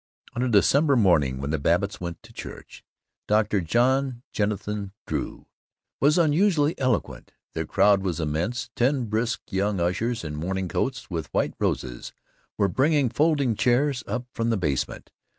On 0.33 0.41
a 0.41 0.49
December 0.49 0.95
morning 0.95 1.37
when 1.37 1.51
the 1.51 1.59
Babbitts 1.59 2.01
went 2.01 2.23
to 2.23 2.33
church, 2.33 2.83
Dr. 3.27 3.61
John 3.61 4.23
Jennison 4.33 4.93
Drew 5.05 5.45
was 5.99 6.17
unusually 6.17 6.73
eloquent. 6.79 7.33
The 7.53 7.67
crowd 7.67 8.01
was 8.01 8.19
immense. 8.19 8.71
Ten 8.75 9.05
brisk 9.05 9.41
young 9.51 9.79
ushers, 9.79 10.23
in 10.23 10.35
morning 10.37 10.67
coats 10.67 11.11
with 11.11 11.31
white 11.35 11.53
roses, 11.59 12.13
were 12.57 12.67
bringing 12.67 13.09
folding 13.09 13.53
chairs 13.55 14.03
up 14.07 14.25
from 14.33 14.49
the 14.49 14.57
basement. 14.57 15.11